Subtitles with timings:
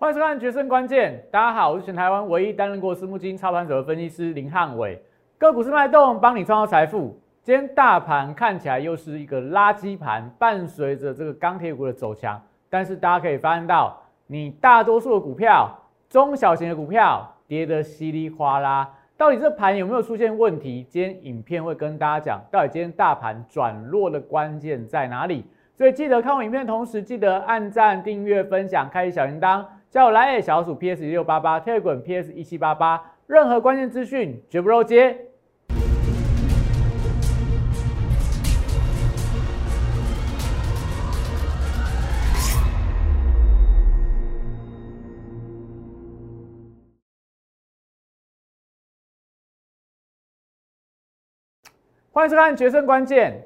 [0.00, 4.98] 欢迎收看《决胜关键》，大家好，我是全台湾唯一担任过私募基金操盘手的分析师林汉伟。
[5.36, 7.20] 个股是脉动，帮你创造财富。
[7.42, 12.40] 今天大盘看起来又是一个垃圾盘，伴随着这个钢铁股的走强，
[12.70, 13.94] 但是大家可以发现到，
[14.26, 15.70] 你大多数的股票、
[16.08, 18.90] 中小型的股票跌得稀里哗啦。
[19.18, 20.82] 到底这盘有没有出现问题？
[20.88, 25.44] 今天影片会跟大家讲，到底今天大盘转弱的关键在哪里？
[25.76, 35.26] 所以记得看我影片，同时记得按赞、订阅、分享、开启小铃铛，叫我来小鼠 PS 一六八八，Telegram PS 一七八八，任何关键资讯绝不漏接。
[52.12, 53.44] 欢迎收看《决胜关键》。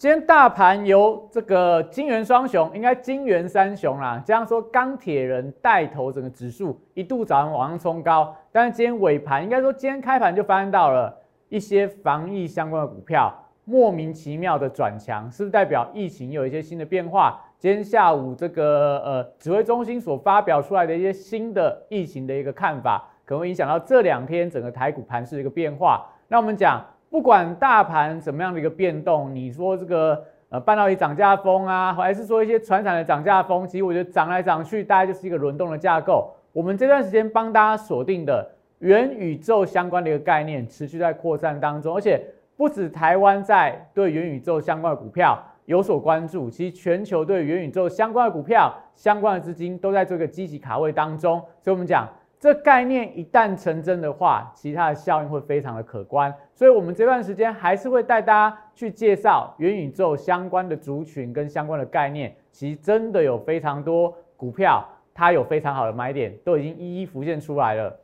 [0.00, 8.34] 今天大盘由这个金元双雄，应该金元三雄啦，这样说钢铁人带头，整个指数一度早上往上冲高。
[8.50, 11.14] 但是今天尾盘，应该说今天开盘就发现到了
[11.50, 13.30] 一些防疫相关的股票
[13.66, 17.38] 莫名其妙的转强，是不是代表疫情有一些新的变化？
[17.58, 26.06] 今天下午这个呃指挥中心所发表出来的一些新的疫情的一个看法，可能会影响到这两天整个台股盘势的一个变化。
[26.26, 26.82] 那我们讲。
[27.10, 36.32] 不管大盘怎么样的一个变动，你说这个呃半导体涨价风啊，还是说一些传产的涨价风，其实我觉得涨来涨去，大概就是一个轮动的架构。
[36.52, 42.24] 我们这段时间帮大家锁定的元宇宙相关的一个概念，持续在扩散当中，而且
[42.56, 51.40] 不止台湾在对元宇宙相关的股票有所关注，其实全球对元宇宙相关的股票、相关的资金都在这个积极卡位当中。
[51.60, 52.08] 所以我们讲。
[52.40, 56.34] 这概念一旦成真的话，其他的效应会非常的可观。
[56.54, 62.34] 所以，我们这段时间还是会带大家去介绍元宇宙相关的族群跟相关的概念。
[62.50, 64.82] 其实真的有非常多股票，
[65.12, 67.94] 它有非常好的买点，都已经一一浮现出来了。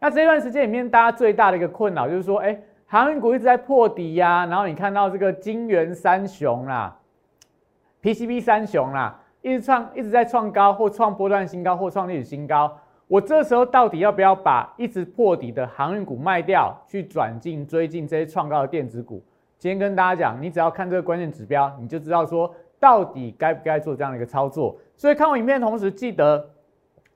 [0.00, 6.96] 那这段时间里面，大家最大的一个困扰就是说，哎，航运股一直在破底呀，然后你看到这个金元三雄啦
[8.02, 12.78] ，PCB 三雄啦，一直创一直在创高，或创波段新高，或创历史新高。
[13.06, 19.22] 我这时候到底要不要把一直破底的航运股卖掉，去转进追进这些创高的电子股？
[19.58, 24.76] 今天跟大家讲，你只要看这个关键指标，你就知道说到底该不该做这样的一个操作。
[24.96, 26.50] 所以看完影片同时，记得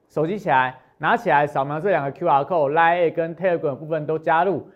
[0.09, 4.69] 手机起来，拿起来扫描这两个 Q R code，Line 跟 Telegram 部分都加入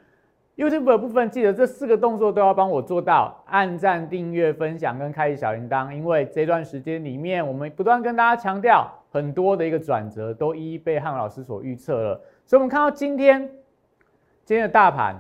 [0.57, 8.91] ，YouTube 的部分记得这四个动作都要帮我做到，按赞、订阅、分享跟开启小铃铛，因为这段时间里面我们不断跟大家强调。
[9.13, 13.43] 很多的一个转折都一一被汉老师所预测了，所以我们看到今天
[14.43, 15.15] 今天的大盘，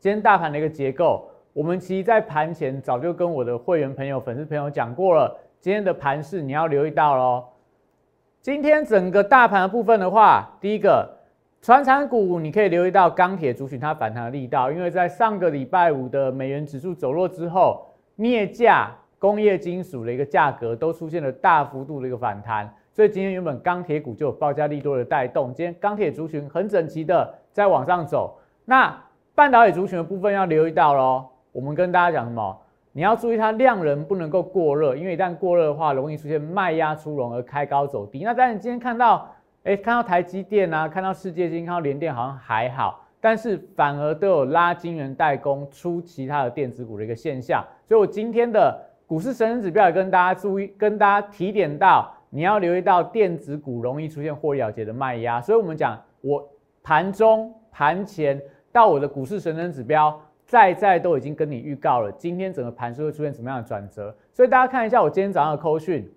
[0.00, 7.44] 今天大盘的一个结构，我们其实在盘前早就跟我的会员朋友、粉丝朋友讲过了，今天的盘势你要留意到喽。
[8.42, 11.08] 今天整个大盘的部分的话，第一个，
[11.62, 17.86] 船产股你可以留意到钢铁族群它反弹的力道，因为在上个礼拜五的美元指数走弱之后，
[18.16, 22.72] 镍价、工业金属的一个价格都出现了大幅度的一个反弹。
[22.98, 28.36] 所以今天原本钢铁股就有报价利多的带动，今天钢铁族群很整齐的在往上走。
[28.64, 28.92] 那
[29.36, 31.24] 半导体族群的部分要留意到喽。
[31.52, 32.60] 我们跟大家讲什么？
[32.90, 38.24] 你要注意它量能不能够过热，因为一旦过热的话，容易出现卖压出笼而开高走低。
[38.24, 39.32] 那当然今天看到，
[39.62, 47.64] 哎，看到台积电啊，看到世界金，看到联电好像还好，但是反而都有拉晶圆代工出其他的电子股的一个现象。
[47.86, 48.76] 所以我今天的
[49.06, 52.12] 股市神人指标也跟大家注意，跟大家提点到。
[52.30, 56.46] 你要留意到电子股容易出现获利了结的卖压，所以我们讲我
[56.82, 58.40] 盘中、盘前
[58.70, 64.14] 到我的股市神人指标，在在都已经跟你预告了，今天整个盘是会出现什么样的转折。
[64.32, 66.10] 所以大家看一下我今天早上的扣讯，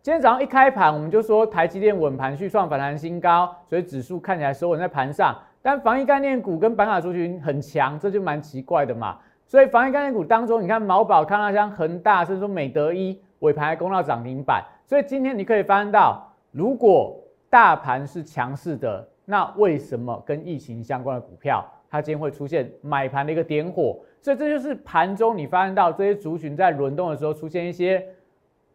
[0.00, 9.18] 今天早上一开盘我们就说台积电稳盘续创反弹新高，所以指数看起来收稳在盘上，但防疫概念股跟板卡族群很强，这就蛮奇怪的嘛。
[9.46, 14.64] 所以防疫概念股当中，你看毛宝、康乐香、恒大，甚至说美德一尾盘还攻到涨停板。
[14.86, 17.18] 所以今天你可以发现到，如果
[17.48, 23.98] 大盘是强势的，那为什么跟疫情相关的股票，它今天会出现买盘的一个点火？
[24.20, 28.04] 所以这就是盘中你发现到这些族群在轮动的时候出现一些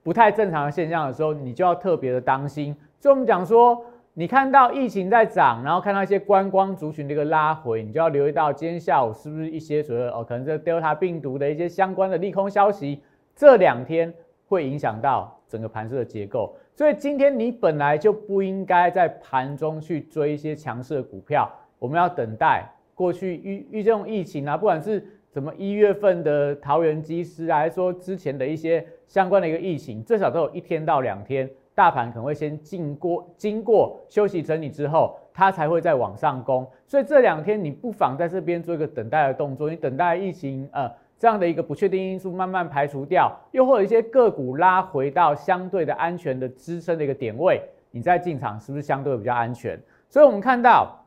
[0.02, 2.76] 不太正常的现象的时候，你就要特别的当心。
[3.00, 3.84] 所以我们讲说，
[4.14, 13.02] 你看到疫情在涨，然后看到一些观光族群的一个拉回，你就要留意到今天下午是不是一些所谓哦，可能这 Delta 病毒的一些相关的利空消息，
[13.36, 14.14] 这两天
[14.48, 15.39] 会影响到。
[15.50, 22.64] 整个盘势的结构，所以今天你本来就不应该在盘中去追一些强势的股票，我们要等待
[22.94, 25.04] 过去遇遇这种疫情啊，不管是
[25.34, 36.70] 什么一月份的桃园机师啊，还是说之前的一些相关的一个疫情，最少都有一天到两天，大盘可能会先经过经过休息整理之后，它才会再往上攻。
[36.86, 47.62] 所以这两天你不妨在这边做一个等待的动作，你等待疫情呃这样的一个不确定因素慢慢排除掉，又或者一些个股拉回到相对的安全的支撑的一个点位，
[47.92, 49.78] 你再进场是不是相对比较安全？
[50.08, 51.06] 所以我们看到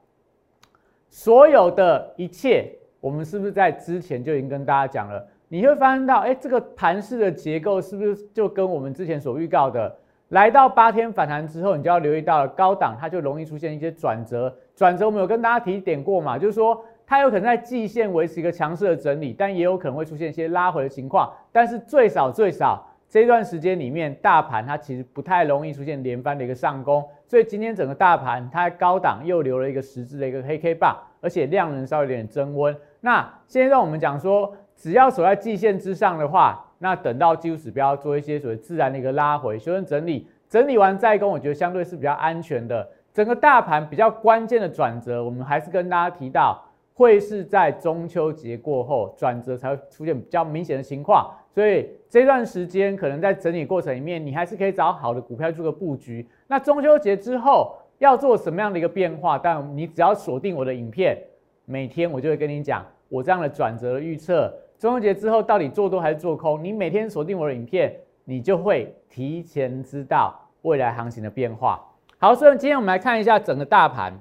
[1.09, 2.71] 所有的一切，
[3.01, 5.27] 我们是不是在之前就已经跟大家讲了？
[5.49, 9.95] 你会发现到，哎，这个盘势的结构是不是就跟我们之前所预告的，
[10.29, 14.55] 来到八天反弹之后，你就要留意到了高档，它就容易出现一些转折。
[14.75, 21.33] 转折我们有跟大家提点过嘛，就是说它有可能在季线维持一个强势的整理，但也有可能会出现一些拉回的情况。
[21.51, 27.07] 但是最少最少这段时间里面，大盘它其实不太容易出现连番的一个上攻。
[27.27, 32.77] 所以今天整个大盘它高档又留了一个十字的一个黑 K 棒，而且量能稍微有点增温。
[33.01, 34.55] 那现在让我们讲说。
[34.75, 42.89] 只要守在季线之上的话，那等到技术指标做一些所谓自然的一个拉回、修正整理，整理完再攻，我觉得相对是比较安全的。
[43.15, 46.61] 整个大盘比较关键的转折，我们还是跟大家提到，
[46.95, 51.31] 会是在中秋节过后转折才会出现比较明显的情况。
[51.55, 56.27] 所以这段时间可能在整理过程里面，你还是可以找好的股票做个布局。
[56.47, 59.37] 那中秋节之后要做什么样的一个变化？
[59.37, 61.19] 但你只要锁定我的影片，
[61.67, 64.53] 每天我就会跟你讲我这样的转折的预测。
[64.79, 66.65] 中秋节之后到底做多还是做空？
[66.65, 67.95] 你每天锁定我的影片，
[68.25, 71.87] 你就会提前知道未来行情的变化。
[72.19, 74.13] 好，所以今天我们来看一下整个大盘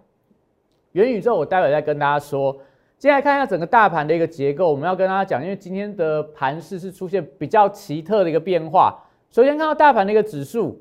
[0.93, 2.57] 元宇宙，我待会再跟大家说。
[2.97, 8.95] 接下来看一下整个大盘的一个结构，我们要跟大家讲，因为今天的盘势是出现比较奇特的一个变化。
[9.31, 10.79] 首先看到大盘的一个指数，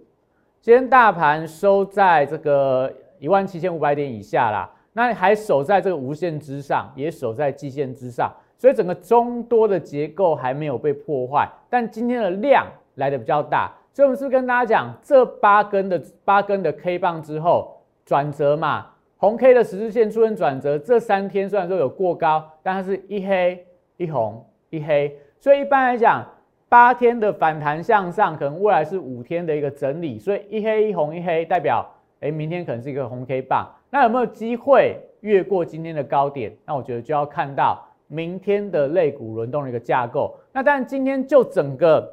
[0.60, 8.30] 今天大盘收在这个一万七千五百点以下啦，那还守在这个无限之上，也守在季线之上。
[8.58, 12.66] 所以整个中多的结构还没有被破坏，但今天的量
[12.96, 18.88] 来的比较大，所以我们是不是跟大家讲，这八根的八根的 K 棒之后转折嘛，
[19.20, 23.64] 红 K 的十字线出现转折，这三天虽然说有过高，但它是一黑
[23.98, 26.26] 一红一黑，所以一般来讲，
[26.68, 31.86] 八天的反弹向上，可能未来是五天的一个整理，所以一黑一红一黑代表，
[32.20, 36.56] 哎，明天可能是一个红 K 棒，那有没有机会越过今天的高点？
[36.64, 37.86] 那我觉得就要看到。
[38.12, 42.12] 明天的类股轮动的一个架构，那但今天就整个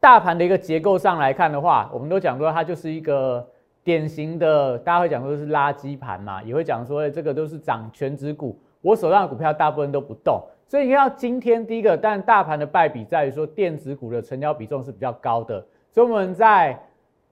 [0.00, 3.46] 大盘的一个结构上来看的话，我们都讲说它就是一个
[3.84, 16.76] 典型的，大家会讲说是垃圾盘嘛，也会讲说这个都是涨全指股，我手上的股票大部分都不动，所以你看今天第一个，但大盘的败笔在于说电子股的成交比重是比较高的，所以我们在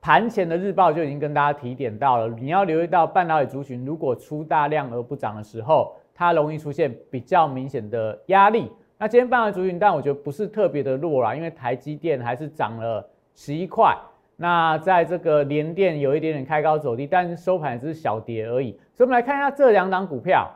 [0.01, 5.95] 盘前的日报就已经跟大家提点到了，你要留意到半导体族群如果出大量而不涨的时候。
[6.15, 8.71] 它容易出现比较明显的压力。
[8.99, 13.97] 那今天半导体族群，但我觉得不是特别的弱啦，因为台积电还是涨了十一块。
[14.37, 18.73] 那在这个联电有一点点开高走低，但是收盘只是小跌而已。
[18.93, 20.51] 所以我们来看一下这两档股票。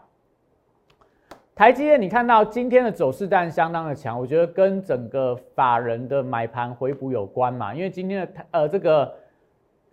[1.55, 9.13] 台积电，你看到今天的走势但相当的强，我觉得跟整个法人的买盘回补有关嘛，因为今天的呃这个。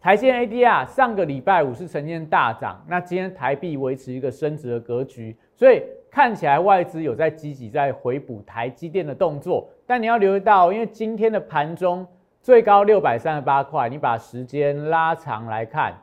[0.01, 5.81] 台积 ADR 上个礼拜五是呈现大涨，那今天台币维持一个升值的格局，所以
[6.11, 9.69] 看起来外资有在积极在回补台积电的动作。
[9.87, 12.05] 但你要留意到，因为今天的盘中
[12.43, 15.95] 最高六百三十八块，你把时间拉长来看，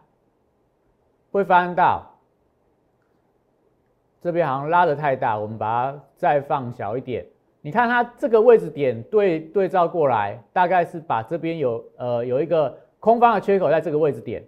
[1.30, 2.18] 会发现到
[4.20, 7.24] 这边好像拉的太大，我们把它再放小一点。
[7.60, 12.76] 你看它这个位置点对对照过来，大概是把这边有呃有一个。
[13.00, 14.44] 空方的缺口在这个位置点，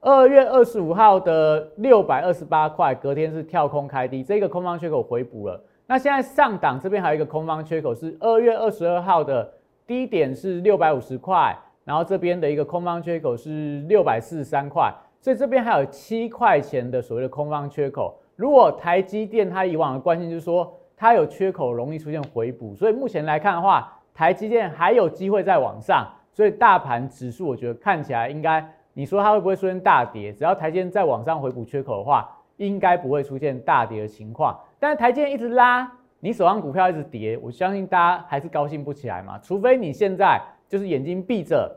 [0.00, 5.62] 二月二十五号的六百二十八块，隔天是跳空开低，这个空方缺口回补了。
[5.86, 9.48] 那现在上档这边还有一个空方缺口，是二月二十二号的
[9.90, 14.88] 低点是六百五十块，然后这边的一个空方缺口是六百四十三块，
[15.20, 18.16] 所以这边还有七块钱的所谓的空方缺口。
[18.36, 26.06] 如果台积电它以往的惯性就是说它有缺口容易出现回补，所以目前来看的话，台积电还有机会再往上。
[26.32, 30.32] 所以大盘指数，我觉得看起来应该，你说它会不会出现大跌？
[30.32, 34.56] 只要台积电再往上回补缺口的话，应该不会出现大跌的情况。
[34.78, 35.90] 但是台积电一直拉，
[36.20, 39.38] 你手上股票一直跌，我相信大家还是高兴不起来嘛。
[39.42, 41.74] 除非你现在就是眼睛闭着，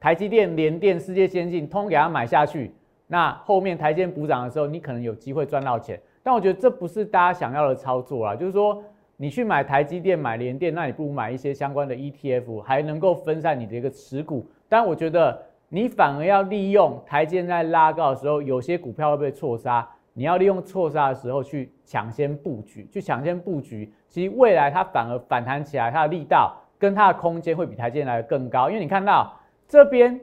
[0.00, 2.72] 台积电、联电、世界先进通给它买下去，
[3.06, 6.00] 那后面台积电补涨的时候，你可能有机会赚到钱。
[6.22, 8.82] 但我觉得这不是大家想要的操作啊，就是说。
[9.18, 14.44] 你去买台积电、买联电，那你不如买一些相关的 ETF，还能够分散你的一个持股。
[14.68, 23.92] 但我觉得你反而要利用台积电在拉高的时候，有些股票会被错杀，你要利用错杀的时候去抢先布局，去抢先布局。
[24.08, 28.68] 其实未来它反而反弹起来，它的力道跟它的空间会比台积电来的更高。
[28.68, 29.34] 因为你看到
[29.66, 30.20] 这边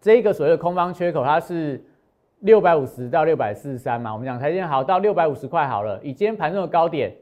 [0.00, 1.84] 这一个所谓的空方缺口，它是
[2.40, 4.12] 六百五十到六百四十三嘛。
[4.12, 7.14] 我们讲台积电好到六百五十块好了，以今天盘中的高点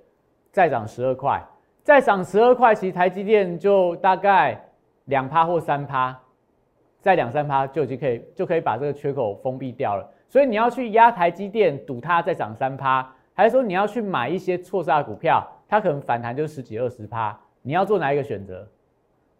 [0.50, 1.44] 再涨十二块，
[1.82, 4.58] 再涨十二块，其实台积电就大概
[5.04, 6.18] 两趴或三趴，
[7.00, 10.08] 再两三趴就已经可以就可以把这个缺口封闭掉了。
[10.28, 18.68] 所以你要去压台积电，赌它再涨三趴，还是说你要去买一些错杀的股票，它可能反弹就十几二十趴，你要做哪一个选择？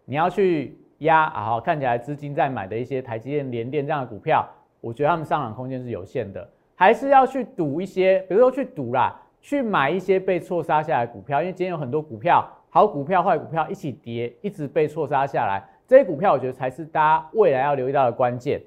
[0.05, 0.77] 你要去？
[0.99, 4.45] 压啊，看起来资金在买的一些台积电、联电这样的股票，
[4.81, 18.61] 我觉得他们上涨空间是有限的，还是要去赌一些，比如说去赌啦，去买一些被错杀下来的股票，因为今天有很多股票，好股票、坏股票一起跌，一直被错杀下来，这些股票我觉得才是大家未来要留意到的关键。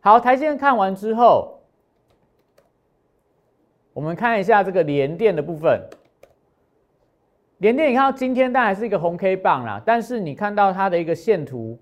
[0.00, 1.57] 好，台积电看完之后，
[3.98, 5.82] 我们看一下这个联电的部分。
[7.56, 11.76] 联电，你看到今天当然是一个红 K 棒啦，但是你看到它的一个线图，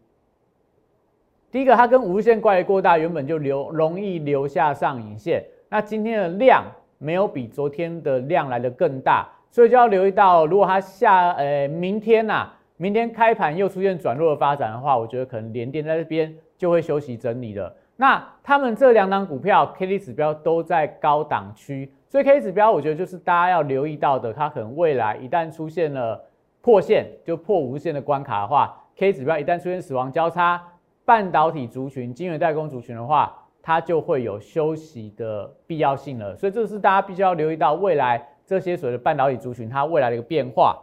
[1.50, 5.44] 第一个它跟无线关联过大，原本就留容易留下上影线。
[5.68, 6.64] 那今天的量
[6.96, 17.76] 没有比昨天的量来的更大，所以就要留意到，如果它下呃明天呐，明天开盘又出现转弱的发展的话，我觉得可能联电在这边就会休息整理了。
[17.94, 21.92] 那他们这两档股票 K D 指标都在高档区。
[22.16, 26.18] 所以 K 指标，我觉得就是大家要留意到的，它可能未来一旦出现了
[26.62, 30.62] 破线，就破无限的关卡的话，K 指标一旦出现死亡交叉，
[31.04, 36.35] 半导体族群、晶圆代工族群的话，它就会有休息的必要性了。
[36.35, 40.82] 所以这是大家必须要留意到未来这些所谓的半导体族群它未来的一个变化。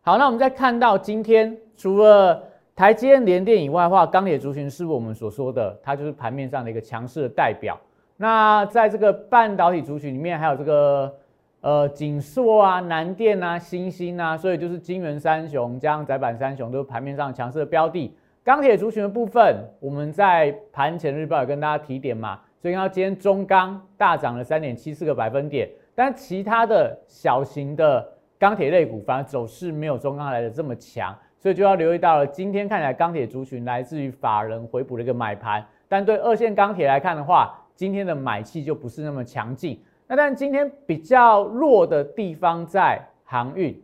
[0.00, 2.42] 好，那我们再看到今天除了
[2.74, 7.78] 台积电、联电以外的话，钢铁族群是我们所说的，它就是盘面上的一个强势的代表。
[8.16, 11.12] 那在这个半导体族群里面，还有这个
[11.60, 18.14] 呃锦硕啊、南电啊、新星啊，所以就是金元三雄加上窄板三雄都是盘面上强势的标的。
[18.44, 28.04] 钢铁族群的部分，我们在盘前日报也跟大家提点嘛，所以看到今天中钢大涨了三点七四个百分点，但其他的小型的
[28.38, 32.26] 钢铁类股反而走势没有中钢来的这么强，所以就要留意到了。
[32.26, 43.82] 今天看起来钢铁族群来自于法人回补的一个买盘，但对二线钢铁来看的话，今天的买气就不是那么强劲，那但今天比较弱的地方在航运。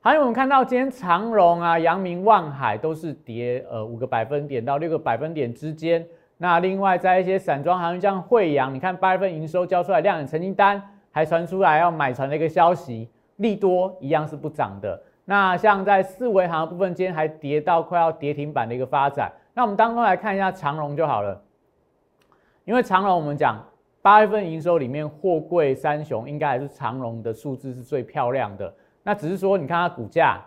[0.00, 6.06] 航运我们看到今天长荣啊、阳明、万海都是跌呃五个百分点到六个百分点之间。
[6.38, 15.02] 那另外在一些散装航运，像惠阳，你看八月份营收交出来量产成绩单，还传出来要买船的一个消息，利多一样是不涨的。
[15.24, 19.32] 那像在四维航部分，今天还跌到快要跌停板的一个发展。
[19.54, 21.42] 那我们当中来看一下长荣就好了。
[22.66, 23.64] 因为长荣，我们讲
[24.02, 28.74] 八月份营收里面，货柜三雄应该还是长荣的数字是最漂亮的。
[29.04, 30.44] 那只是说，你看它股价，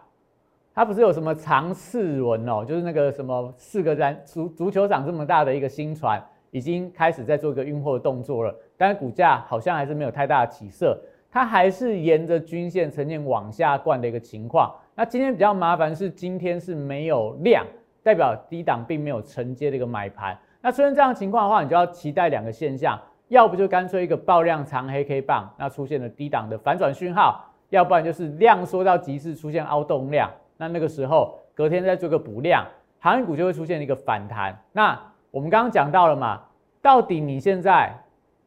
[0.75, 6.21] 它不是有什么长四轮哦，就是那个什么四个人足足球场这么大的一个新船，
[6.51, 8.53] 已经开始在做一个运货的动作了。
[8.75, 14.75] 但是股价好像还是没有太大的起色，它还是沿着均线呈现往下灌的一个情况。
[14.93, 17.65] 那今天比较麻烦是，今天是没有量，
[18.03, 20.38] 代表低档并没有承接的一个买盘。
[20.61, 22.99] 那出现这样情况的话，你就要期待两个现象，
[23.29, 32.65] 要不就干脆一个爆量长黑 K 棒，那出现了低档的反转讯号；要不然就是量缩到极致，出现凹洞量，那那个时候隔天再做个补量，
[32.99, 34.59] 航运股就会出现一个反弹。
[34.73, 34.99] 那
[35.31, 36.41] 我们刚刚讲到了嘛，
[36.81, 37.97] 到底你现在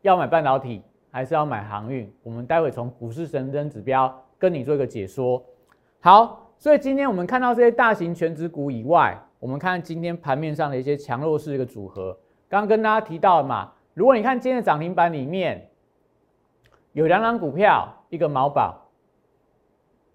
[0.03, 2.13] 要买半导体还是要买航运？
[2.23, 5.43] 我们待会从股市神针指标跟你做一个解说。
[6.01, 9.19] 好，所以今天我们看到这些大型全指股以外。
[9.43, 12.17] 我们看今天盘面上的一些强弱势一个组合，
[12.49, 15.69] 刚刚跟大家提到嘛，如果你看今天的涨停板里面
[16.93, 18.89] 有两档股票，一个毛宝，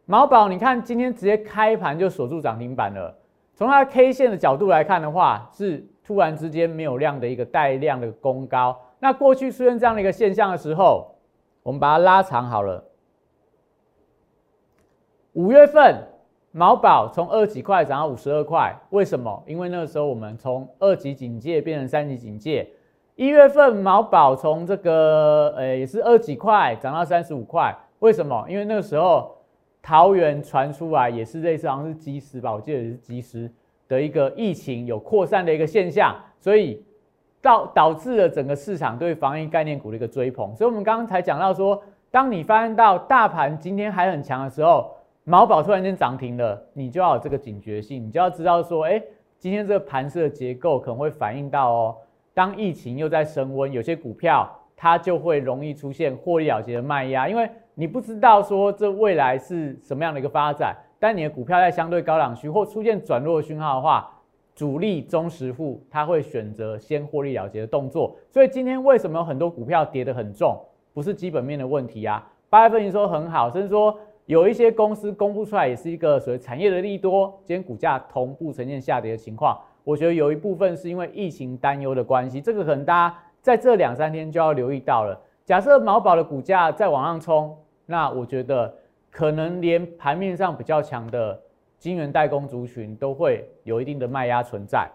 [0.05, 3.13] 毛宝你看今天直接开盘就锁住涨停板了。
[3.53, 8.79] 从它 K 线的角度来看的话，是突然之间没有量的一个带量的攻高。
[8.97, 11.13] 那过去出现这样的一个现象的时候，
[11.63, 12.81] 我们把它拉长好了，
[15.33, 16.07] 五月份。
[16.57, 19.43] 毛宝从二几块涨到五十二块，为什么？
[19.45, 22.67] 因为那个时候我们从二级警戒变成三级警戒。
[23.15, 28.43] 一月份毛宝从这个呃也是二几块涨到三十五块，为什么？
[28.49, 29.37] 因为那个时候
[29.83, 33.51] 桃园传出来也是类似好像是及时吧，我记得也是及时
[33.87, 36.83] 的一个疫情有扩散的一个现象，所以
[37.39, 40.55] 导导致了整个市场对防疫概念股的一个追捧。
[40.55, 44.96] 所以我们刚刚才讲到说，当你发现到大盘今天还很强的时候。
[45.29, 49.03] 毛宝突然间涨停了，你就要有这个警觉性，你就要知道说，哎，
[49.37, 51.97] 今天这个盘势的结构可能会反映到哦，
[52.33, 64.09] 当疫情又在升温，有些股票它就会容易出现获利了结的卖压，因为你不知道说这未来是什么样的一个发展，但你的股票在相对高档区或出现转弱讯号的话，
[64.55, 68.15] 主力中实户他会选择先获利了结的动作。
[68.29, 70.57] 所以今天为什么有很多股票跌得很重？
[70.93, 79.57] 不是基本面的问题啊，八月份营收很好，甚至说有一些公司公布出来也是一个所谓产业的利多，今天股价同步呈现下跌的情况。
[79.85, 85.17] 我觉得有一部分是因为疫情担忧的关系，这个可能大家在这两三天就要留意到了。
[85.45, 88.75] 假设毛宝的股价再往上冲，那我觉得
[89.09, 91.39] 可能连盘面上比较强的
[91.79, 94.89] 晶圆代工族群都会有一定的卖压存在。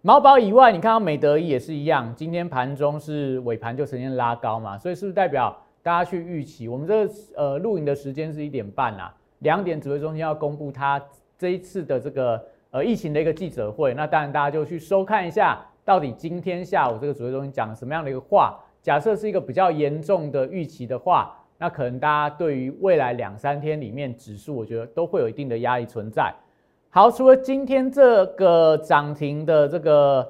[0.00, 6.68] 毛宝以外，你看到美德一也是一样，今天盘中是尾盘就呈现拉高嘛，所以是不是代表大家去预期？
[6.68, 11.02] 我们这呃录影的时间是一点半啊，两点指挥中心要公布他
[11.36, 18.58] 这一次的这个呃疫情的一个记者会，那当然大家就去收看一下，到底今天下午这个指挥中心讲什么样的一个话？
[18.80, 26.32] 假设是一个比较严重的预期的话，那可能大家对于未来两三天里面指数，我觉得都会有一定的压力存在。
[26.90, 30.28] 好，除了今天这个涨停的这个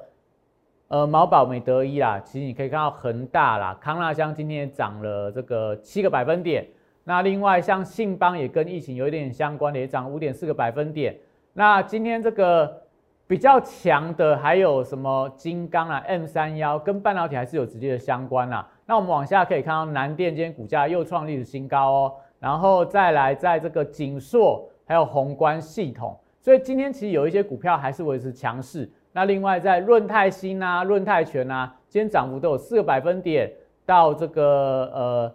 [0.92, 6.68] 呃毛宝美德一啦，其实你可以看到恒大啦、康纳香今天也涨了这个七个百分点。
[7.02, 11.16] 那另外像信邦也跟疫情有一点相关的，也涨五点四个百分点。
[11.54, 12.82] 那今天这个
[13.26, 18.68] 比较强的还有什么金刚啊、M 三幺跟半导体还是有直接的相关啦。
[18.84, 26.14] 那我们往下可以看到南电今天股价又创历史新高哦，然后再来在这个景硕还有宏观系统。
[26.38, 28.90] 所以今天其实有一些股票还是维持强势。
[29.12, 33.52] 那另外在润泰新啊、润泰全啊，今天涨幅都有四个百分点
[33.85, 35.35] 到这个呃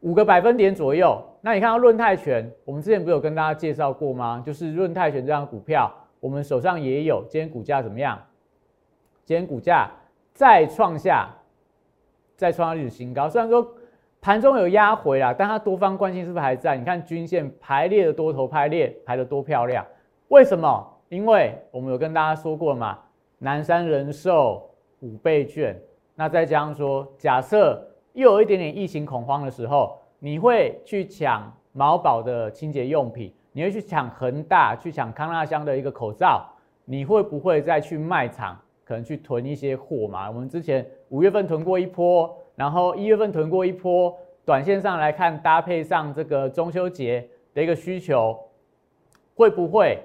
[0.00, 1.22] 五个百分点左右。
[1.40, 4.42] 那你看到润泰全，我们之前不是有跟大家介绍过吗？
[4.44, 7.24] 就是润泰全这张股票，我们手上也有。
[7.28, 8.20] 今天股价怎么样？
[9.24, 9.88] 今天股价
[10.32, 11.28] 再创下
[12.36, 13.28] 再创下历史新高。
[13.28, 13.64] 虽然说
[14.20, 16.76] 盘中有压回啦，但它多方关系是不是还在？
[16.76, 19.86] 你看均线排列的多头排列排的多漂亮。
[20.28, 20.91] 为什么？
[21.12, 22.98] 因为我们有跟大家说过嘛，
[23.36, 24.66] 南山人寿
[25.00, 25.78] 五倍券，
[26.14, 36.48] 那再加上说，假设又有一点点疫情恐慌的时候，你会去抢毛宝的清洁用品，你会去抢恒大，去抢康纳香的一个口罩，
[36.86, 40.30] 你会不会再去卖场可能去囤一些货嘛？
[40.30, 48.34] 我们之前五月份囤过一波，然后一月份囤过一波，短线上来看，搭配上这个中秋节的一个需求，
[49.34, 49.98] 会不会？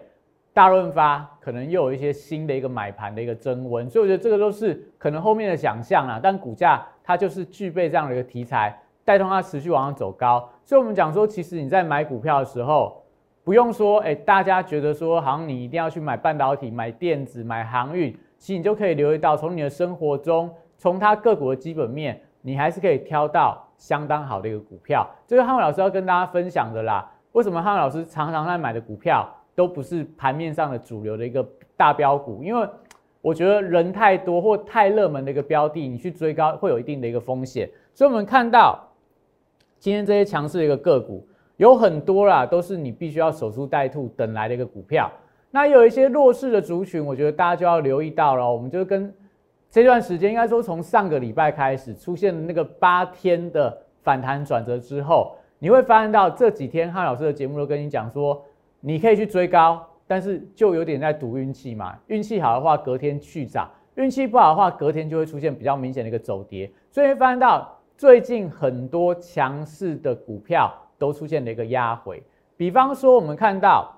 [0.57, 6.19] 大润发可能又有一些新的一个买盘的一个增温，所以我觉得这个都是可能后面的想象啊。
[6.19, 10.49] 但股价它就是具备这样的一个题材，带动它持续往上走高。
[10.65, 13.03] 所以我们讲说，其实你在买股票的时候，
[13.43, 25.07] 不用说，哎，大家觉得说好像你一定要去买半导体、买电子、买航运，其实你就可以留意到，从你的生活中，从它个股的基本面，你还是可以挑到相当好的一个股票。
[25.27, 27.07] 这是汉伟老师要跟大家分享的啦。
[27.33, 29.31] 为什么汉伟老师常常在买的股票？
[29.57, 31.43] 都不是盘面上的主流的一个
[31.75, 32.69] 大标股，因为
[33.21, 37.67] 我觉得人太多或太热门的一个标的，你去追高会有一定的一个风险。
[37.91, 38.87] 所以，我们看到
[39.79, 45.11] 今天这些强势的一个个股有很多啦，都是你必须要守株待兔等来的一个股票。
[45.49, 48.53] 那有一些弱势的族群，我觉得大家就要留意到了。
[48.53, 49.11] 我们就跟
[49.71, 58.39] 这段时间，应该说从上个礼拜开始出现那个八天的反弹转折之后，你会发现到这几天汉老师的节目都跟你讲说。
[58.79, 61.97] 你可以去追高，但是就有点在赌运气嘛。
[62.07, 66.71] 运气好的话，隔天去涨；运气不好的话，隔天就会出现比较明显的一个走跌。
[66.91, 72.21] 所以发现到最近很多强势的股票都出现了一个压回。
[72.55, 73.93] 比方说，我们看到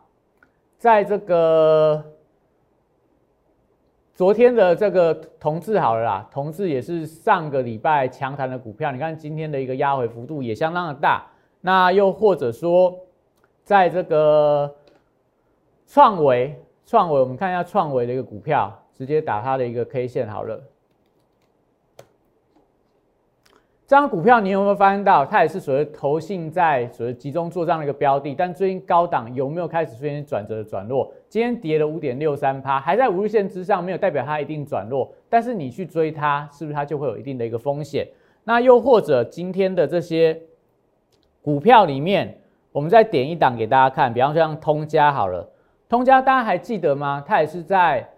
[0.77, 2.03] 在这个
[4.13, 8.91] 昨天的这个同志好了啦，同志也是上个礼拜强弹的股票。
[8.91, 11.25] 你看今天的一个压回幅度也相当的大。
[11.61, 12.97] 那又或者说，
[13.69, 14.73] 在这个
[15.85, 20.59] 创维，创维，我们看一下创维的一个股票，直接打它的一个 K 线好了。
[23.85, 31.13] 这张股票你有没有发现到，它也是属于投信在所谓集中做这样的一个标的，但最近高档有没有开始出现转折的转弱？
[31.27, 38.07] 今天跌了五点六三趴，还在五日线之上，没有代表它一定转弱，但是你去追它，是不是它就会有一定的一个风险？
[38.45, 40.41] 那又或者今天的这些
[41.43, 42.35] 股票里面？
[42.79, 45.45] 我们再点一档给大家看，比方说像通家好了，
[45.89, 47.21] 通家大家还记得吗？
[47.27, 48.09] 它也是在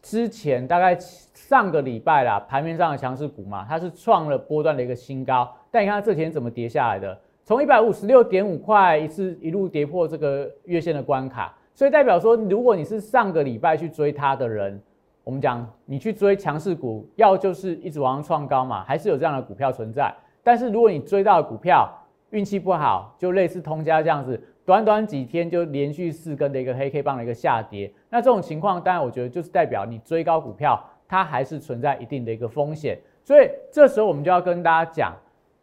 [0.00, 5.46] 之前大概上个礼拜啦，盘面上的强势股嘛，它是创了波段的一个新高。
[5.70, 7.20] 但你看它这几天怎么跌下来的？
[7.44, 14.80] 从一百五十六点五块一次一路跌破这个月线的关卡，所以代表说，如果你是上个礼拜去追它的人，
[15.22, 20.10] 我们讲你去追强势股，要就是一直往上创高嘛，还是有这样的股票存在。
[20.42, 21.86] 但是如果你追到股票，
[22.30, 32.98] 运气不好，就类似通家这样子，短短几天就连续四根的一个黑 K 棒的一个下跌，那这种情况，当然我觉得就是代表你追高股票，它还是存在一定的一个风险。
[33.24, 35.14] 所以这时候我们就要跟大家讲，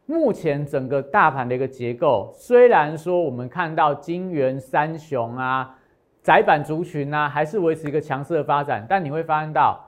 [0.06, 5.76] 目前整个大盘的一个结构，虽然说我们看到金元三雄啊、
[6.22, 9.80] 窄板族群啊，还是维持一个强势的发展，但你会发现到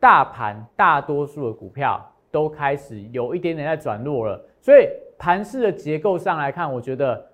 [0.00, 4.44] 大盘大多数的股票都开始有一点点在转弱了。
[4.60, 7.28] 所以盘势的结构上来看，我觉得。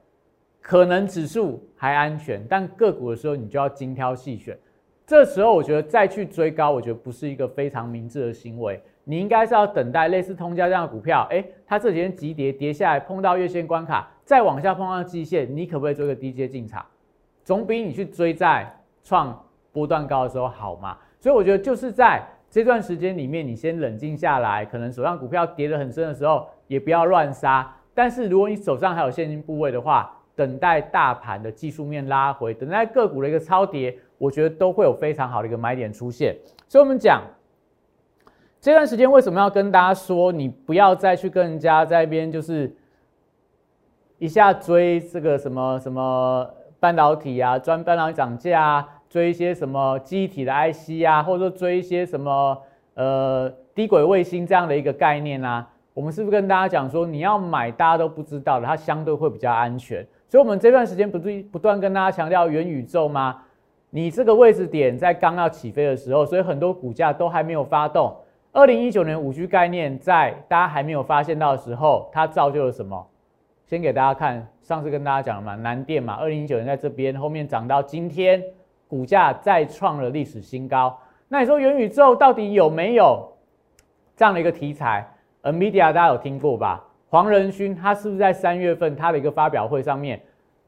[0.60, 4.58] 可能指数还安全，但个股的时候你就要精挑细选。
[5.06, 8.78] 这时候我觉得再去追高，我觉得不是一个非常明智的行为。
[9.04, 16.84] 你应该是要等待类似通家这样的股票，哎，它这几天急跌跌下来，碰到月线关卡，再往下碰到季线，你可不可以做个低阶进场？
[17.44, 18.70] 总比你去追在
[19.02, 20.98] 创波段高的时候好嘛？
[21.18, 27.74] 所以我觉得就是在这段时间里面，你先冷静下来，可能手上股票跌得很深的时候，也不要乱杀。
[27.94, 36.36] 但是如果你手上还有现金部位的话，等待大盘的技术面拉回，等待个股的一个超跌，我觉得都会有非常好的一个买点出现。
[36.68, 37.22] 所以，我们讲
[38.60, 42.72] 这段时间为什么要跟大家说，你不要再去跟人家在一边就是
[44.18, 46.48] 一下追这个什么什么
[46.80, 52.56] 半导体啊，专半导体涨价啊，追一些什么机体的 IC 啊，或者说追一些什么
[52.94, 55.68] 呃低轨卫星这样的一个概念啊。
[55.94, 60.06] 我们是不是跟大家讲说，你要买大家都不知道的，它相对会比较安全。
[60.28, 63.42] 所以，我们这段时间不是不断跟大家强调元宇宙吗？
[63.90, 68.14] 你这个位置点在刚要起飞的时候，所以很多股价都还没有发动。
[68.52, 73.06] 二零一九年五 G 概念在大家还没有发现到的时候，它造就了什么？
[73.66, 78.42] 先给大家看，上次跟大家讲了嘛，南电嘛，二零一九年在这边，后面涨到今天，
[78.88, 80.98] 股价再创了历史新高。
[81.28, 83.30] 那你说元宇宙到底有没有
[84.16, 85.06] 这样的一个题材
[85.42, 86.84] ？NVIDIA 大家有听过吧？
[87.10, 90.20] 黄仁勋他是不是在三月份他的一个发表会上面，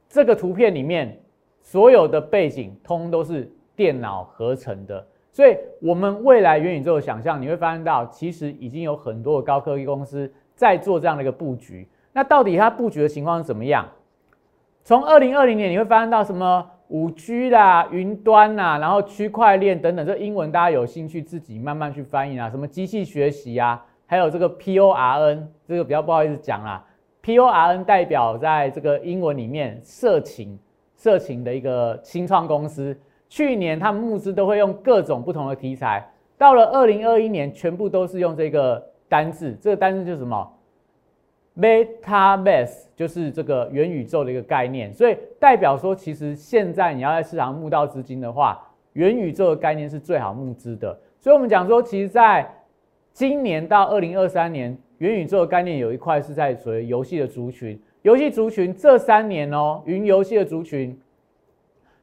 [0.08, 1.18] 这个图片里面
[1.60, 11.86] 所有的背景通都是电脑合成的，所以我们未来元宇宙的想象，你会发现到其实已经有很多的高科技公司在做这样的一个布局。
[12.12, 13.86] 那到底它布局的情况是怎么样？
[14.82, 23.84] 从二零二零年你会发现到什么五 G 啦、云端啦，然后区块链等等，这英文大家有兴趣自己慢慢去翻译啊，什么机器学习啊。
[24.06, 26.84] 还有这个 P O R N，这个比较不好意思讲啦。
[27.20, 30.58] P O R N 代表在这个英文里面色情、
[30.96, 32.98] 色情的一个新创公司。
[33.28, 36.04] 去年他们募资都会用各种不同的题材，
[36.36, 39.56] 到了二零二一年，全部都是用这个单字。
[39.62, 40.52] 这个单字就是什么
[41.58, 44.92] ？Metaverse，就是这个元宇宙的一个概念。
[44.94, 48.60] 所以代表说，其实现在你要在市场募到资金的话，
[48.94, 50.98] 元宇宙的概念是最好募资的。
[51.18, 52.48] 所以我们讲说，其实，在
[53.12, 57.78] 今年到二零二三年，元宇宙的概念有一块是在所谓游戏的族群。
[58.02, 60.98] 游戏族群这三年哦，云游戏的族群，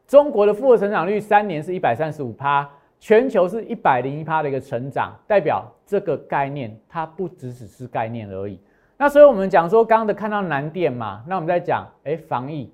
[0.05, 8.59] 中国的复合成长率三年是一百三十五趴，全球是一百零一趴的一个成长，代表这个概念它不只只是概念而已。
[8.99, 12.73] 那所以我们讲说，刚刚的看到南电嘛，那我们在讲哎防疫，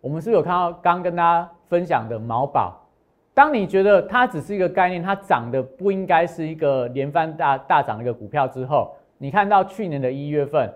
[0.00, 2.76] 我们是有看到刚跟大家分享的毛宝。
[3.32, 10.68] 当你觉得它只是一个概念，它涨的不应该是一个连番大大涨的一个股票之后，你看到去年的一月份，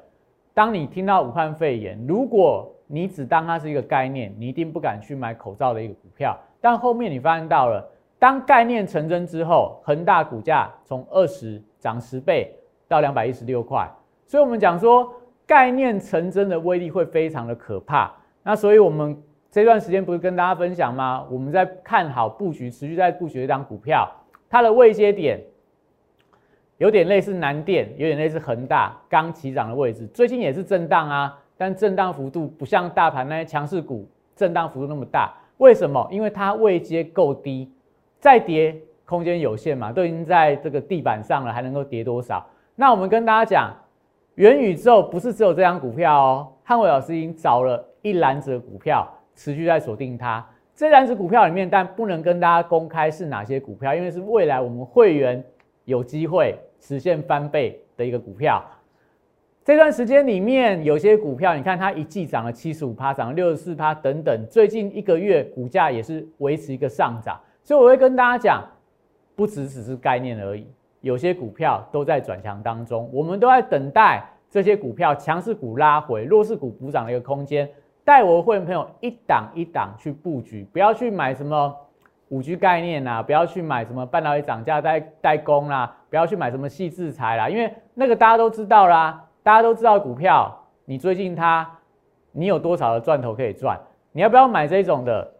[0.54, 6.38] 当你听到武汉肺炎，如果你只当它是一个概念，你一定不敢去买口罩的一个股票。
[6.60, 7.84] 但后面你发现到了，
[8.18, 12.54] 当概念成真之后，恒大股价从二十涨十倍
[12.86, 13.90] 到两百一十六块，
[14.26, 15.12] 所以我们讲说
[15.46, 18.12] 概念成真的威力会非常的可怕。
[18.42, 19.16] 那所以我们。
[19.50, 21.24] 这段时间不是跟大家分享吗？
[21.30, 24.10] 我们在看好布局，持续在布局一张股票，
[24.50, 25.40] 它的位阶点
[26.78, 30.08] 有点类似南电，有点类似恒大刚起涨的位置。
[30.08, 35.32] 最近也是震荡啊，但震荡幅度不像大盘那些强势股震荡幅度那么大。
[35.58, 36.04] 为什么？
[36.10, 37.70] 因为它位阶够低，
[38.18, 42.44] 再跌空间有限嘛，都已经在这个地板上了，还能够跌多少？
[42.74, 43.72] 那我们跟大家讲，
[44.34, 49.08] 元宇宙不是只有这张股票哦，汉伟老师已经找了一篮子的股票。
[49.36, 55.42] 持续在锁定它这篮子股票里面，但不能跟大家公开是哪些股票，因为是未来我们会员
[55.86, 58.64] 有机会实现翻倍的一个股票。
[59.64, 68.64] 这段时间里面，有些股票你看它一季涨了七十五趴，涨了六十四趴等等，最近一个月股价也是维持一个上涨，所以我会跟大家讲，
[69.34, 70.64] 不只只是概念而已，
[71.04, 77.68] 有些股票都在转强当中，我们都在等待这些股票强势股拉回，弱势股补涨的一个空间。
[78.04, 81.76] 带我的会员朋友一档一档去布局，不要去买什么
[82.30, 91.70] 五 G 概念呐，不要去买什么半导体涨价代代工啦，不要去买什么细制裁啦，因为那个大家都知道啦，大家都知道股票，你最近它，
[92.32, 93.78] 你有多少的赚头可以赚？
[94.12, 95.30] 你要不要买这种的？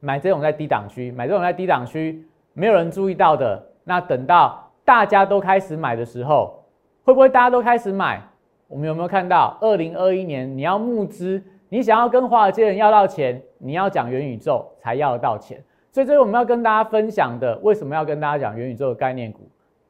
[0.00, 6.64] 买这种在低档区，买这种在低档区没有人注意到的，那等到大家都开始买的时候，
[7.04, 8.20] 会不会大家都开始买？
[8.68, 9.56] 我们有没有看到？
[9.60, 15.62] 二零二一年你要募资，你想要跟华尔街人要到钱，你要讲元宇宙才要得到钱。
[15.90, 19.40] 所以这是我们要跟大家分享的，为什么要跟大家讲元宇宙的概念股？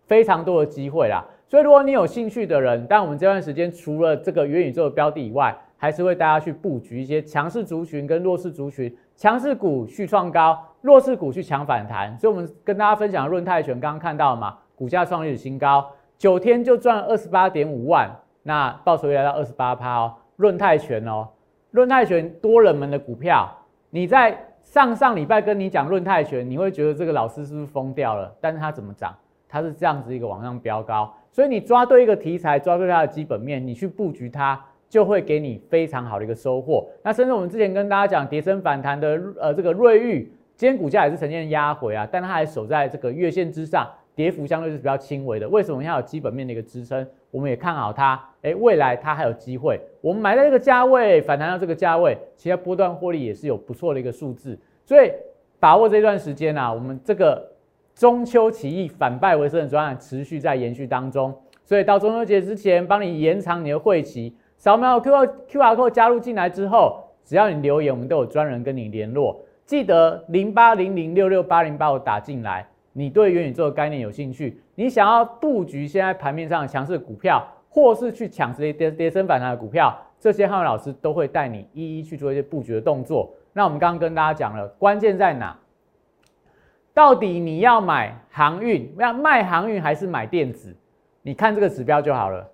[0.07, 1.24] 非常多的机会啦。
[1.46, 8.94] 所以如果你有兴趣的人，但我们这段时间除了这个元宇宙的标的以外，还是为大家去布局一些强势族群跟弱势族群。
[9.14, 18.11] 强势股去创高，弱势股去抢反弹，所以我们跟大家分享的润泰拳，刚刚看到嘛，股价创历史新高，九天就赚二十八点五万，
[18.42, 20.12] 那报酬率来到二十八趴哦。
[20.38, 21.29] 论泰拳哦，
[21.71, 23.49] 论泰拳多冷门的股票，
[23.90, 28.35] 你在上上礼拜跟你讲论泰拳，你会觉得这个老师是不是疯掉了？
[28.40, 29.14] 但是它怎么涨？
[29.49, 34.61] 它是这样子一个往上飙高，所以你抓对一个题材，抓对它的基本面，你去布局它。
[34.88, 36.87] 就会给你非常好的一个收获。
[37.03, 45.48] 那甚至我们之前跟大家讲，跌升反弹的呃这个瑞昱，今天股价也是呈现压回啊，但它还守在这个月线之上，跌幅相对是比较轻微的。
[45.48, 45.83] 为什么？
[45.83, 48.22] 要有基本面的一个支撑，我们也看好它。
[48.42, 49.81] 哎，未来它还有机会。
[50.01, 54.59] 我们买在这个价位，反弹到这个价位，其实波段获利也是有不错的一个数字。
[54.85, 55.11] 所以
[55.59, 57.51] 把握这段时间啊，我们这个
[57.94, 61.35] 中秋起义反败为胜的专案持续在延续当中。
[61.64, 64.37] 所以到中秋节之前，帮你延长你的会期。
[64.59, 65.12] 扫描 Q
[65.48, 69.40] Q R code 加入进来之后，只要你留言，我们都有专人跟你联络。
[69.64, 72.66] 记得零八零零六六八零八五打进来。
[72.92, 74.61] 你对元宇宙的概念有兴趣？
[74.74, 83.33] 你想要布局现在盘面上的强势股票，或是去抢这些跌跌升反弹的股票，这些汉文老师都会带你一一去做一些布局的动作。
[83.52, 85.57] 那我们刚刚跟大家讲了，关键在哪？
[86.94, 90.76] 到底你要买航运，要卖航运还是买电子？
[91.22, 92.46] 你看这个指标就好了。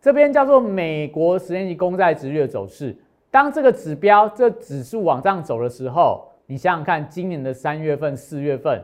[0.00, 2.96] 这边叫做美国十年期公债值率的走势。
[3.30, 8.82] 当这个指标、这指数往上走的时候，你想想看，今年的三月份、四月份，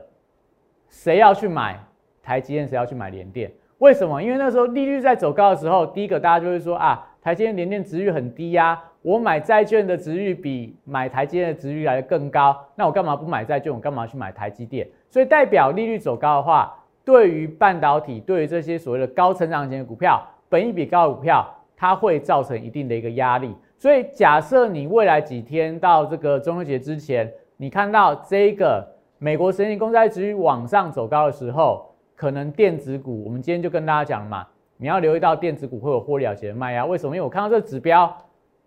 [0.95, 1.77] 谁要去买
[2.23, 2.69] 台积电？
[2.69, 3.51] 谁要去买联电？
[3.79, 4.23] 为什么？
[4.23, 13.75] 因为那时候利率在走高的时候，第一个大家就会说啊，台积电、联电值率很低呀，我买债券的值率比买台积电的值率来的更高，那我干嘛不买债券？
[13.75, 14.89] 我干嘛去买台积电？
[15.11, 16.73] 所以代表利率走高的话，
[17.05, 20.25] 对于半导体，对于这些所谓的高成长型的股票。
[20.49, 21.45] 本益比高的股票，
[21.77, 23.53] 它会造成一定的一个压力。
[23.77, 28.87] 所以假设你未来几天到这个中秋节之前，你看到这个
[29.19, 34.47] 美国十年公债值率往上走高的时候，可能电子股，我们今天就跟大家讲了嘛，
[34.77, 36.85] 你要留意到电子股会有获利了结的卖压。
[36.85, 37.15] 为什么？
[37.17, 38.15] 因为我看到这个指标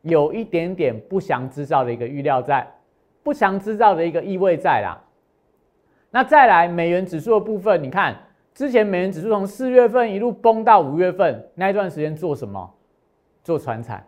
[0.01, 2.67] 有一点点不祥之兆的一个预料在，
[3.23, 4.99] 不祥之兆的一个意味在啦。
[6.09, 8.15] 那再来美元指数的部分，你看。
[8.53, 12.73] 之前美元指数从四月份一路崩到五月份那一段时间做什么？
[13.43, 14.03] 做船产、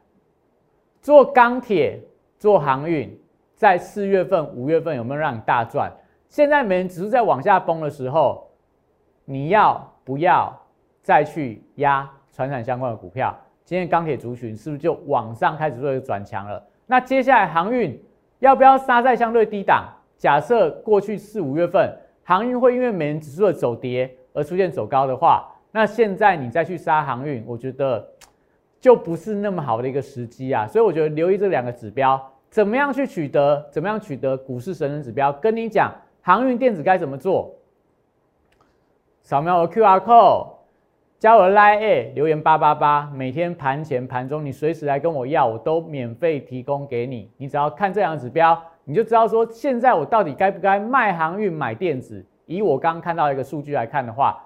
[1.03, 2.01] 做钢铁、
[2.39, 3.15] 做航运，
[3.53, 5.93] 在四月份、五月份有没有让你大赚？
[6.29, 8.47] 现在美元指数在往下崩的时候，
[9.25, 10.57] 你要不要
[11.01, 13.37] 再去压船产相关的股票？
[13.65, 16.63] 今天钢铁族群是不是就往上开始做一个转强了？
[16.85, 18.01] 那接下来航运
[18.39, 19.89] 要不要杀在相对低档？
[20.17, 24.15] 假设过去四五月份航运会因为美元指数的走跌。
[24.31, 28.07] 而出现走高的话，那现在你再去杀航运，我觉得
[28.79, 30.67] 就不是那么好的一个时机啊。
[30.67, 35.33] 所以我觉得留意这两个指标，怎么样去取得，怎么样取得股市神人指标？
[35.33, 35.91] 跟你讲，
[36.29, 37.55] 航运电子该怎么做？
[39.23, 40.47] 扫描我 Q R code，
[41.17, 47.31] 加我 Line A 留言八八八，每天盘前盘中你随时来跟我要，我都免费提供给你。
[47.37, 52.23] 你只要看这两个指标，你就知道说现在我到底该不该卖航运买电子。
[52.45, 54.39] 以我刚刚看到一个数据来看的话，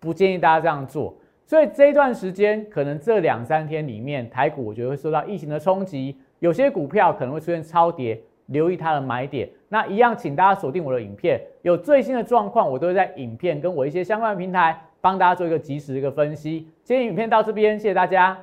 [0.00, 1.14] 不建议大家这样做。
[1.44, 9.46] 所以这一段时间，可能这两三天里面，台股我觉得会受到疫情的冲击，有些股票可能会出现超跌，留意它的买点。
[9.68, 16.68] 那一样，请大家锁定我的影片，有最新的状况，我都会在影片跟我一些相关的平台帮大家做一个及时的一个分析。
[16.84, 18.38] 今天影片到这边，谢谢大家。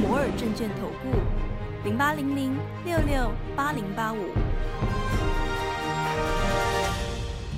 [0.00, 1.16] 摩尔证券投顾。
[1.84, 2.52] 零八零零
[2.84, 4.16] 六六八零八五。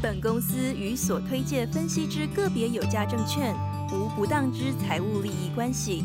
[0.02, 3.54] 本公司与所推介分析之个别有价证券
[3.90, 6.04] 无不当之财务利益关系。